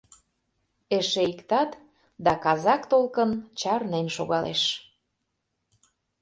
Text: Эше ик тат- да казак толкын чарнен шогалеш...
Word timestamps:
Эше 0.97 1.21
ик 1.31 1.39
тат- 1.49 1.71
да 2.25 2.33
казак 2.43 2.81
толкын 2.91 3.31
чарнен 3.59 4.07
шогалеш... 4.15 4.61